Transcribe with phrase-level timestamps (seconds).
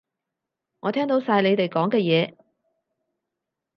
[0.79, 2.35] 我聽到晒你哋講嘅嘢